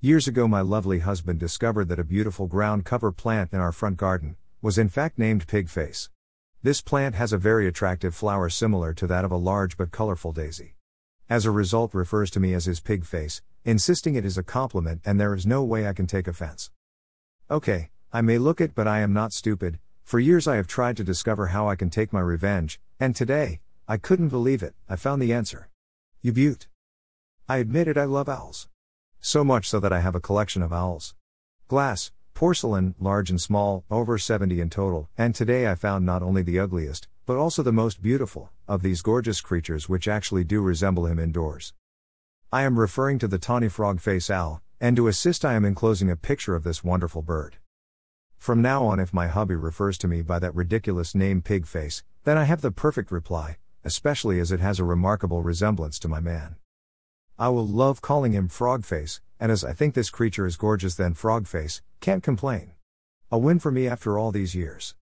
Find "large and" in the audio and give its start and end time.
33.00-33.40